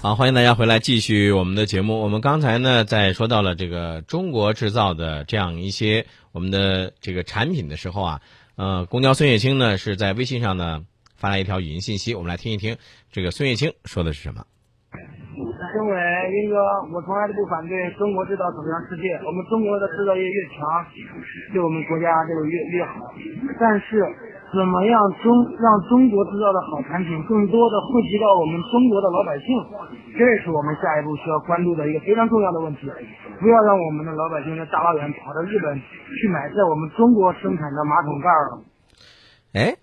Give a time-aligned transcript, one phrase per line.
[0.00, 1.98] 好，欢迎大家回来继续我们的节目。
[1.98, 8.20] 我们刚才呢，在说到了这个中国制造的这样一些我们的这个产品的时候啊，
[8.54, 12.76] 呃，公交孙叶青呢是在微信上呢发来一条语音信息，我们来听一听
[13.10, 14.46] 这个孙叶青说的是什么。
[15.68, 15.94] 身为
[16.30, 16.54] 一个，
[16.94, 20.62] 我从来都不反对中国制造走向世界，我们中国的制造业越强，
[21.52, 23.10] 对我们国家这个越越好。
[23.58, 24.06] 但是，
[24.52, 25.28] 怎么样中
[25.60, 29.46] 让中国制造的好产品更多的惠及到我们中国的老百姓，
[30.16, 32.88] 这是我们下一步需要关注的一个非常重要的问题。
[33.40, 38.50] 不要让我们的老百姓在大老远跑到日本去买在我们中国生产的马桶盖了。
[39.54, 39.76] 哎。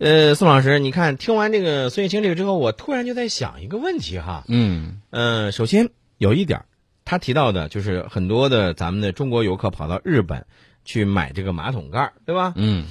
[0.00, 4.44] 呃，宋老师，你看，听完这个孙玉清这个之后，我突然就在想一个问题哈。
[4.48, 6.64] 嗯呃，首先有一点儿，
[7.04, 10.46] 他提到的就是很多的咱们的中国游客跑到日本
[10.84, 12.52] 去买这个马桶盖儿，对吧？
[12.54, 12.84] 嗯，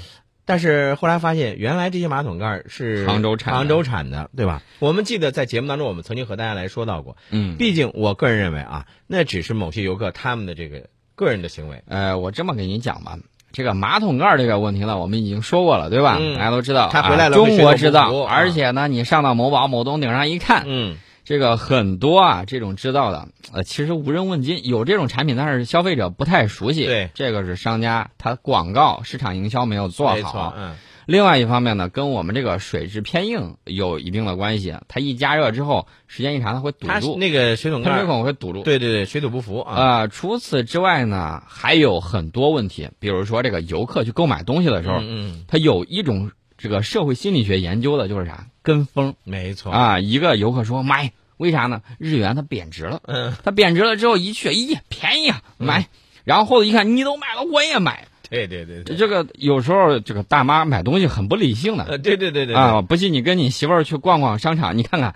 [0.48, 4.64] 但是后来发现，原来这些马桶盖儿是杭州产的杭州产的，对吧？
[4.80, 7.18] 我们记得在节目当中，我们曾经和大家来说到过。
[7.32, 11.84] 嗯，毕竟，我个人认为啊，那只是某些游客他们的这个个人的行为。
[11.86, 13.20] 呃，我这么给您讲吧，
[13.52, 16.18] 这个马桶盖这个问题呢，我们已经说过了，对吧？
[16.18, 20.96] 嗯大家都知道，他回来了啊中国制造，而且呢，你上到某宝、某东顶上一看，嗯
[21.28, 26.86] 这个很多啊，这种制造的，呃，其实无人问津，有这种产品，但是消费者不太熟悉。
[26.86, 30.54] 对这个是商家他广告市场营销没有做好。
[30.58, 34.76] 嗯，另外一方面呢，跟我们这个水质偏硬有一定的关系。
[34.88, 38.64] 它一加热之后，时间一长，它会堵住，它那个水桶盖喷水儿，孔会堵住。
[38.64, 39.76] 对对对，水土不服啊。
[39.76, 49.72] 啊、除此之外呢，还有很多问题，比如说这个游客去购买东西的时候，嗯他有一种这个社会心理学研究的就是啥跟风嗯，没错。
[49.72, 50.00] 啊。
[50.00, 51.82] 一个游客说买，为啥呢？
[51.98, 55.88] 日元它贬值了，嗯，它贬值了之后一去，咦，便宜啊，买。
[56.26, 58.10] 然后后头一看，你都买了，我也买。
[58.30, 58.98] 对对对对。
[58.98, 65.16] 这个有时候这个大妈买东西很不理性的呃，对对对对对啊，不信你跟你媳妇儿去逛逛商场，你看看，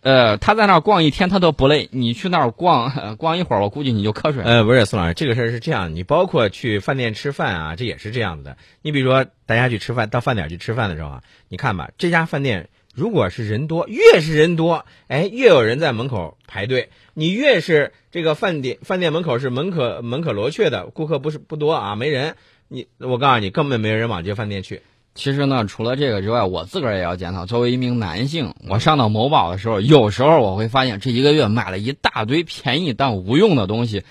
[0.00, 4.48] 呃，她在那儿逛一天她都不累，你去那儿逛、呃逛一会儿，我估计你就瞌睡了。
[4.50, 8.56] 呃，不是宋老师，这个事儿是这样，你包括去饭店吃饭啊，这也是这样子的。
[8.80, 16.88] 你比如说，大家去吃饭，到饭点去吃饭的时候啊，你看吧，这家饭店如果是人多，越是人多，哎，越有人在门口排队。
[17.12, 22.36] 你越是这个饭店饭店门口是门可门可罗雀的，顾客不是不多啊，没人，
[22.68, 24.80] 你我告诉你，根本没人往这饭店去。
[25.14, 27.44] 其实呢，除了这个之外，我自个儿也要检讨。
[27.44, 34.04] 作为一名男性，我上到某宝的时候，有时候我会发现，这一个月买了一大堆便宜但无用的东西，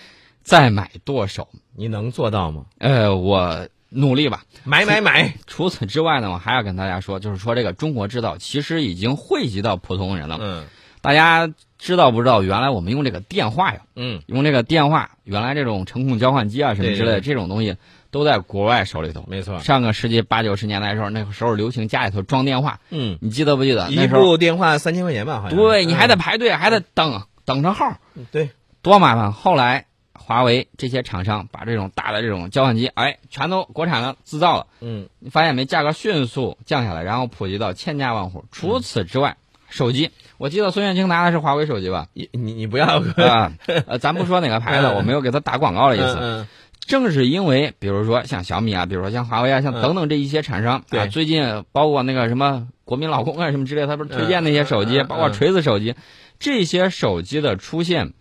[0.43, 1.47] 再买剁手。
[1.75, 2.65] 你能做到吗？
[2.77, 4.43] 呃，我努力吧。
[4.63, 5.33] 买买买！
[5.47, 10.37] 除此之外呢，我还要跟大家说，就是说这个中国制造其实已经惠及到普通人了。
[10.41, 10.65] 嗯
[11.01, 12.41] 大家知道不知道？
[12.41, 17.77] 原来我们用这个电话呀，嗯，用这个电话，原来这种程控交换机啊什么之类的这种东西，
[18.09, 19.23] 都在国外手里头。
[19.27, 19.59] 没错。
[19.59, 23.87] 上个世纪八九十年代的时候，那个时候流行家里头装电话，嗯，你记得不记得？
[23.91, 25.55] 一部电话三千块钱吧，好像。
[25.55, 27.99] 对你还得嗯排队，还得等等上号，
[28.31, 28.49] 对，
[28.81, 29.31] 多麻烦。
[29.31, 29.85] 后来
[30.17, 34.67] 华为这些厂商把这种大的这种交换机，哎，全都国产了，制造了。
[34.81, 35.65] 嗯你发现没？
[35.65, 38.45] 价格迅速降下来，然后普及到千家万户。
[38.51, 39.37] 除此之外，
[39.69, 42.07] 手机，我记得孙燕青拿的是华为手机吧？
[42.13, 42.85] 你你你不要
[43.17, 43.51] 啊，
[43.87, 46.17] 呃，咱不说哪个牌子，嗯我没有给他打广告的意思。
[46.19, 46.47] 嗯
[46.87, 55.95] 正是因为，比如说像小米啊，比如说像华为啊，像嗯等等这一些厂商、对啊，最近包括那个什么国民老公啊什么之类，他不是推荐那些手机，嗯嗯包括锤子手机，
[56.37, 58.13] 这些手机的出现，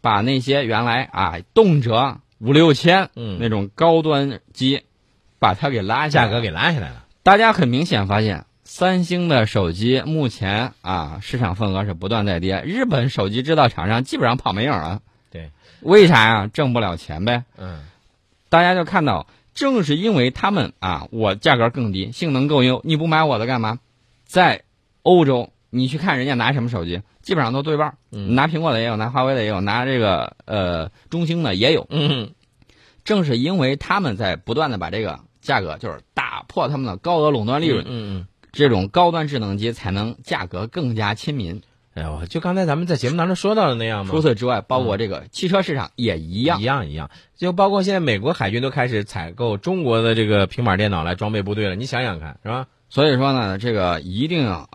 [0.00, 4.82] 把那些原来啊动辄五六千嗯那种高端机，
[5.38, 7.04] 把它给拉下来价格给拉下来了。
[7.22, 15.02] 大家很明显发现，三星的手机目前啊市场份额是不断在跌，日本手机制造厂商基本上跑没影儿了。
[15.30, 15.50] 对，
[15.80, 16.46] 为啥呀？
[16.46, 17.44] 挣不了钱呗。
[17.58, 17.80] 嗯
[18.48, 23.78] 大家就看到，正是因为他们啊，我价格更低，性能更优，你不买我的干嘛？
[24.24, 24.62] 在
[25.02, 31.86] 欧洲，你去看人家拿什么手机，基本上都对半儿，嗯拿苹果的也有，拿华为的也有，拿这个呃中兴的也有。
[31.90, 32.32] 嗯
[33.04, 38.26] 正是因为他们在不断的把这个价格，就是打破他们的高额垄断利润，嗯嗯。
[38.52, 41.62] 这种高端智能机才能价格更加亲民。
[41.94, 46.64] 哎呦，就刚才咱们在节目当中说到的那样嘛，除此之外，包括这个汽车市场也一样一。
[46.64, 52.66] 样一样，就包括现在美国海军都开始采购中国的这个平板电脑来装备部队了，你想想看，是吧？
[52.88, 54.68] 所以说呢，这个一定要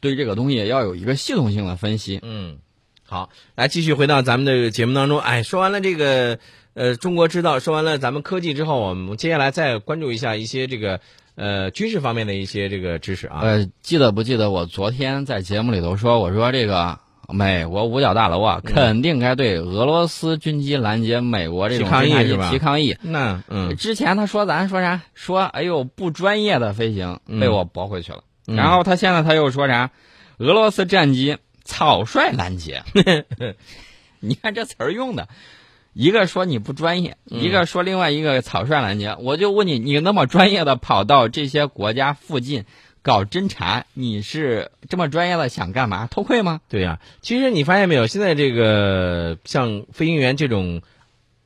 [0.00, 2.18] 对这个东西要有一个系统性的分析。
[2.22, 2.58] 嗯，
[3.06, 5.20] 好，来继续回到咱们的节目当中。
[5.20, 6.38] 哎，说完了这个
[6.74, 11.00] 呃中国制造，说完了咱们科技之后，我们接下来再关注一下一些这个
[11.34, 13.40] 呃军事方面的一些这个知识啊。
[13.42, 16.98] 呃，记得不记得我昨天在节目里头说，我说这个
[17.28, 22.96] 美国五角大楼啊，嗯肯定该对俄罗斯军机拦截美国这种提抗议侦察机提抗议。
[23.02, 25.02] 那嗯之前他说咱说啥？
[25.14, 28.18] 说哎呦不专业的飞行，嗯被我驳回去了。
[28.18, 29.90] 嗯然后他现在他又说啥？
[30.38, 32.82] 俄罗斯战机草率拦截。
[34.20, 35.28] 你看这词儿用的，
[35.92, 39.16] 一个说你不专业，嗯一个说另外一个草率拦截。
[39.18, 42.64] 我就问你，你那么专业的跑到这些国家附近
[43.02, 46.06] 搞侦查，你是这么专业的想干嘛？
[46.10, 46.60] 偷窥吗？
[46.68, 50.82] 对呀、其实你发现没有，现在这个像飞行员这种，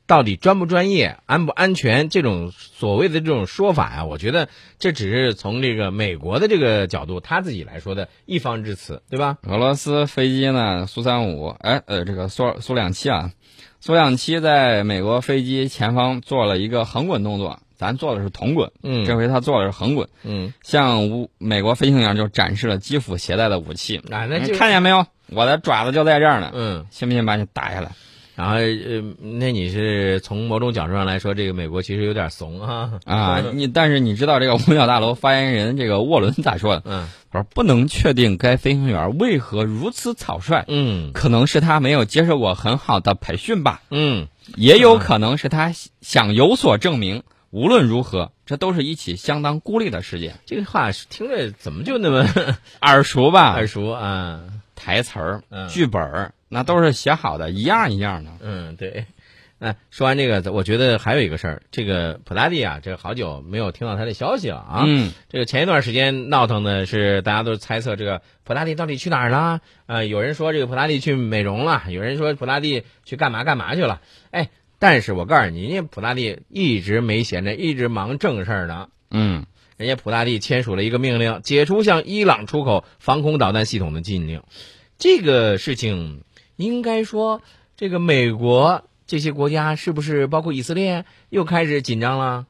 [0.07, 9.37] 到底专不专业、安不安全这种所谓的这种说法呀、我觉得这只是从这个美国的这个角度他自己来说的一方之词，对吧？
[9.47, 13.31] 俄罗斯飞机呢，苏三五，哎，呃，这个苏苏两七啊，
[13.79, 25.07] 苏两七在美国飞机前方做了一个横滚动作，咱做的是同滚，嗯这回他做的是横滚，嗯，向乌美国飞行员就展示了基辅携带的武器，啊，那就看见没有？
[25.31, 27.91] 我的爪子就在这儿呢，嗯，信不信把你打下来？
[28.35, 36.83] 然后呃，那你是从某种角度上来说，这个美国其实有点怂啊啊，你但是你知道这个五角大楼发言人这个沃伦咋说的？
[36.85, 43.81] 嗯他说不能确定该飞行员为何如此草率，嗯可能是他没有接受过很好的培训吧。
[43.89, 47.23] 嗯，也有可能是他想有所证明。
[47.51, 52.27] 无论如何，这都是一起相当孤立的事件，这个话听着怎么就那么
[52.81, 53.53] 耳熟吧？
[53.53, 54.41] 耳熟啊？
[54.75, 58.31] 台词儿、嗯剧本儿，那都是写好的，一样一样的。
[58.41, 59.05] 嗯，对。
[59.57, 64.83] 那说完这个，我觉得还有一个事儿，这个普拉蒂啊，这个好久没有听到他的消息了啊。
[64.85, 69.61] 嗯，这个前一段时间闹腾的是，大家都猜测这个普拉蒂到底去哪儿了？
[69.85, 74.01] 呃，有人说这个普拉蒂去美容了，有人说普拉蒂去干嘛干嘛去了。
[74.29, 78.89] 哎，但是我告诉你，人家普拉蒂一直没闲着，一直忙正事儿呢。
[79.09, 79.45] 嗯，
[79.77, 84.43] 人家普拉蒂签署了一个命令，解除向伊朗出口防空导弹系统的禁令。
[84.97, 86.23] 这个事情
[86.57, 87.41] 应该说，
[87.75, 92.45] 这个美国这些国家是不是包括以色列又开始紧张了？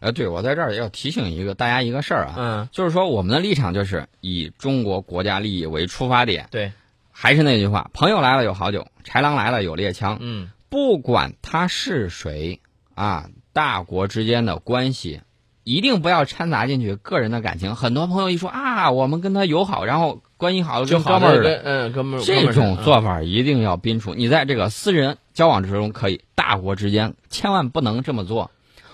[0.00, 6.48] 呃，对我在这儿要提醒一个大家一个事儿啊，嗯，就是说我们的立场就是以中国国家利益为出发点。
[6.50, 6.72] 对，
[7.12, 10.16] 还是那句话，朋友来了有好酒，豺狼来了有猎枪。
[10.20, 12.60] 嗯不管他是谁
[12.94, 15.20] 啊，大国之间的关系
[15.64, 17.74] 一定不要掺杂进去个人的感情。
[17.74, 24.14] 很多朋友一说啊，我们跟他友好，然后关系好哥们儿的，跟嗯哥们这种做法一定要摒除。
[24.14, 28.50] 你在这个私人交往之中可以，大国之间千万不能这么做。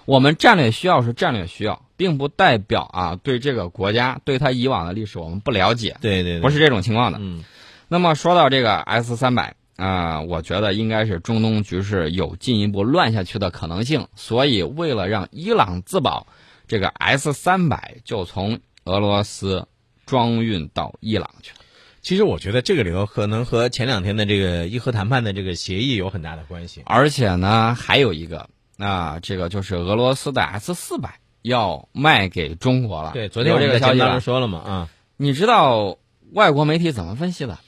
[0.07, 7.19] 我们战略需要是战略需要，并不代表啊对这个国家对他以往的历史我们不了解，对对对，不是这种情况的。
[7.21, 7.45] 嗯
[7.89, 16.27] 那么说到这个 S 三百啊，我觉得应该是中东局势有进一步乱下去的可能性，所以为了让伊朗自保，
[16.67, 19.69] 这个 S 三百就从俄罗斯
[20.07, 21.59] 装运到伊朗去了。
[22.01, 26.83] 其实我觉得这个理由可能和前两天的这个伊核谈判的这个协议有很大的关系。
[26.87, 28.49] 而且呢，还有一个
[28.79, 33.11] 啊，这个就是俄罗斯的 S 四百要卖给中国了。
[33.13, 34.21] 对，昨天我有这个消息。
[34.21, 35.99] 说了嘛，啊，你知道
[36.33, 37.59] 外国媒体怎么分析的？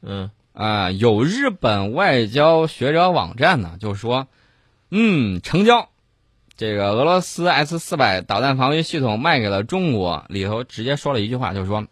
[0.00, 4.26] 嗯啊、有日本外交学者网站呢，就说，
[4.90, 5.87] 嗯，成交，
[6.58, 11.86] 这个俄罗斯 S 四百导弹防御系统卖给了中国，里头直接说了一句话，就是说，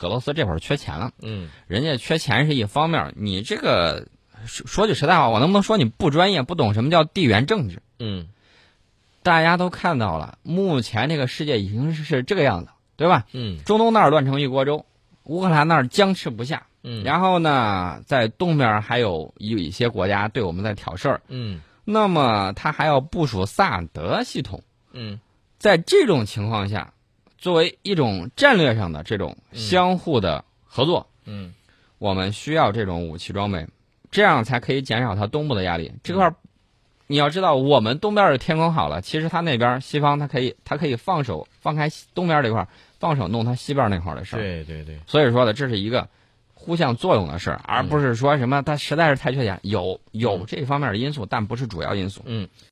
[0.00, 1.48] 俄罗斯这会儿缺钱了，嗯。
[1.66, 4.06] 人家缺钱是一方面，你这个
[4.44, 7.80] 说说句实在话，我能不能说你不专业，不懂什么叫地缘政治？
[8.00, 8.28] 嗯。
[9.22, 13.24] 大家都看到了，目前这个世界已经是是这个样子，对吧？
[13.32, 13.58] 嗯。
[13.64, 14.84] 中东那儿乱成一锅粥，
[15.22, 24.62] 乌克兰那儿僵持不下，嗯，然后呢，在东边还有有一些国家对我们在挑事儿，嗯那么他还要部署萨德系统。
[24.92, 25.18] 嗯
[25.58, 26.92] 在这种情况下，
[27.38, 31.54] 作为一种战略上的这种相互的合作，嗯
[31.98, 33.66] 我们需要这种武器装备，
[34.10, 35.92] 这样才可以减少它东部的压力。
[36.02, 36.34] 这块儿，
[37.06, 44.40] 你要知道，我们东边的天空好了，其实他那边西方他可以他可以放手放开西东边这块儿，放手弄他西边那块儿的事儿。
[44.40, 46.08] 对对对，所以说呢，这是一个
[46.64, 52.22] 互相作用的事儿，而不是说什么他实在是太缺钱，有有这方面的因素，但不是主要因素。
[52.24, 52.48] 嗯